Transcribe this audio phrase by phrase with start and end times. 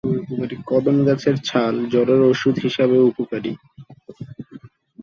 [0.69, 3.51] কদম গাছের ছাল জ্বরের ঔষধ হিসেবেও উপকারী।